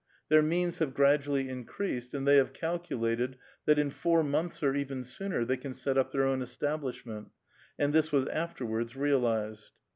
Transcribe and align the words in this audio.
Their 0.29 0.41
means 0.41 0.79
have 0.79 0.95
gradually 0.95 1.47
increased, 1.47 2.15
and 2.15 2.27
they 2.27 2.37
have 2.37 2.53
calculated 2.53 3.37
tliat 3.67 3.77
in 3.77 3.91
four 3.91 4.23
mouths 4.23 4.63
or 4.63 4.73
even 4.75 5.03
sooner 5.03 5.45
they 5.45 5.57
can 5.57 5.75
set 5.75 5.95
up 5.95 6.09
their 6.09 6.23
owu 6.23 6.41
establishment. 6.41 7.29
And 7.77 7.93
this 7.93 8.11
was 8.11 8.25
afterwards 8.25 8.95
realized. 8.95 9.73